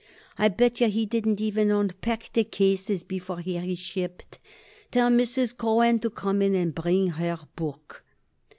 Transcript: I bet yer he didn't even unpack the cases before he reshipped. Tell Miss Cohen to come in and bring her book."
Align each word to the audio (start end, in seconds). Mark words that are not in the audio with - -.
I 0.35 0.47
bet 0.47 0.81
yer 0.81 0.87
he 0.87 1.05
didn't 1.05 1.39
even 1.41 1.69
unpack 1.69 2.33
the 2.33 2.43
cases 2.43 3.03
before 3.03 3.37
he 3.37 3.55
reshipped. 3.57 4.39
Tell 4.89 5.11
Miss 5.11 5.53
Cohen 5.53 5.99
to 5.99 6.09
come 6.09 6.41
in 6.41 6.55
and 6.55 6.73
bring 6.73 7.09
her 7.09 7.37
book." 7.55 8.03